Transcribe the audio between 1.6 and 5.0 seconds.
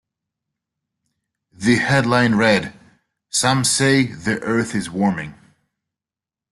headline read: Some say the earth is